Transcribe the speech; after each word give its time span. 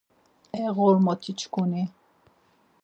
E 0.61 0.63
ğormoti-çkuni! 0.75 1.83